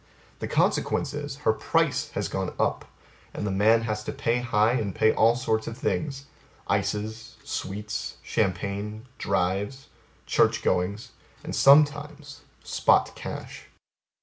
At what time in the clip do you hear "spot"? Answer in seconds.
12.63-13.11